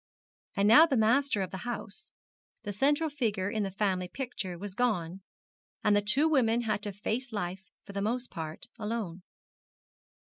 And 0.55 0.67
now 0.67 0.87
the 0.87 0.97
master 0.97 1.43
of 1.43 1.51
the 1.51 1.57
house, 1.57 2.09
the 2.63 2.73
central 2.73 3.07
figure 3.07 3.51
in 3.51 3.61
the 3.61 3.69
family 3.69 4.07
picture, 4.07 4.57
was 4.57 4.73
gone, 4.73 5.21
and 5.83 5.95
the 5.95 6.01
two 6.01 6.27
women 6.27 6.61
had 6.61 6.81
to 6.81 6.91
face 6.91 7.31
life 7.31 7.69
for 7.85 7.93
the 7.93 8.01
most 8.01 8.31
part 8.31 8.65
alone. 8.79 9.21